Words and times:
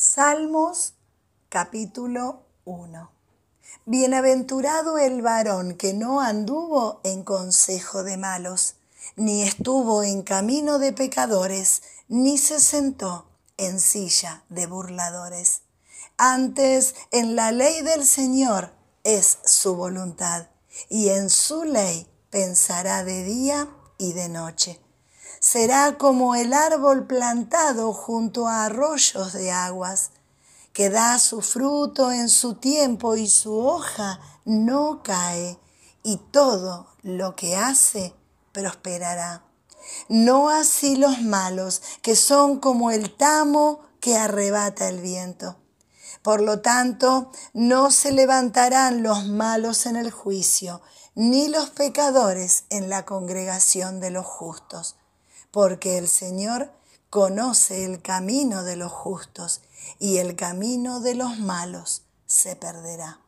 Salmos 0.00 0.94
capítulo 1.48 2.44
1. 2.64 3.10
Bienaventurado 3.84 4.96
el 4.96 5.22
varón 5.22 5.74
que 5.74 5.92
no 5.92 6.20
anduvo 6.20 7.00
en 7.02 7.24
consejo 7.24 8.04
de 8.04 8.16
malos, 8.16 8.76
ni 9.16 9.42
estuvo 9.42 10.04
en 10.04 10.22
camino 10.22 10.78
de 10.78 10.92
pecadores, 10.92 11.82
ni 12.06 12.38
se 12.38 12.60
sentó 12.60 13.26
en 13.56 13.80
silla 13.80 14.44
de 14.50 14.68
burladores. 14.68 15.62
Antes 16.16 16.94
en 17.10 17.34
la 17.34 17.50
ley 17.50 17.82
del 17.82 18.06
Señor 18.06 18.70
es 19.02 19.38
su 19.44 19.74
voluntad, 19.74 20.46
y 20.88 21.08
en 21.08 21.28
su 21.28 21.64
ley 21.64 22.06
pensará 22.30 23.02
de 23.02 23.24
día 23.24 23.68
y 23.98 24.12
de 24.12 24.28
noche 24.28 24.80
será 25.40 25.98
como 25.98 26.34
el 26.34 26.52
árbol 26.52 27.06
plantado 27.06 27.92
junto 27.92 28.48
a 28.48 28.64
arroyos 28.64 29.32
de 29.32 29.50
aguas, 29.50 30.10
que 30.72 30.90
da 30.90 31.18
su 31.18 31.40
fruto 31.42 32.12
en 32.12 32.28
su 32.28 32.54
tiempo 32.54 33.16
y 33.16 33.28
su 33.28 33.58
hoja 33.58 34.20
no 34.44 35.02
cae, 35.02 35.58
y 36.02 36.16
todo 36.16 36.86
lo 37.02 37.36
que 37.36 37.56
hace 37.56 38.14
prosperará. 38.52 39.44
No 40.08 40.48
así 40.48 40.96
los 40.96 41.22
malos, 41.22 41.82
que 42.02 42.16
son 42.16 42.60
como 42.60 42.90
el 42.90 43.16
tamo 43.16 43.80
que 44.00 44.16
arrebata 44.16 44.88
el 44.88 45.00
viento. 45.00 45.56
Por 46.22 46.40
lo 46.40 46.60
tanto, 46.60 47.30
no 47.52 47.90
se 47.90 48.12
levantarán 48.12 49.02
los 49.02 49.26
malos 49.26 49.86
en 49.86 49.96
el 49.96 50.10
juicio, 50.10 50.82
ni 51.14 51.48
los 51.48 51.70
pecadores 51.70 52.64
en 52.70 52.88
la 52.88 53.04
congregación 53.04 54.00
de 54.00 54.10
los 54.10 54.26
justos 54.26 54.96
porque 55.50 55.98
el 55.98 56.08
Señor 56.08 56.72
conoce 57.10 57.84
el 57.84 58.02
camino 58.02 58.64
de 58.64 58.76
los 58.76 58.92
justos 58.92 59.62
y 59.98 60.18
el 60.18 60.36
camino 60.36 61.00
de 61.00 61.14
los 61.14 61.38
malos 61.38 62.02
se 62.26 62.56
perderá. 62.56 63.20